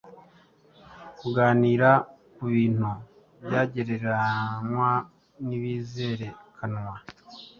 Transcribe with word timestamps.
Kuganira 1.19 1.89
kubintu 2.35 2.89
byagereranywa 3.45 4.89
nibizerekanwa 5.47 6.95